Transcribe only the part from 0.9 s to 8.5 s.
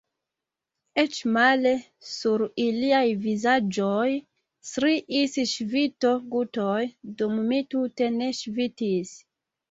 Eĉ male– sur iliaj vizaĝoj striis ŝvito-gutoj, dum mi tute ne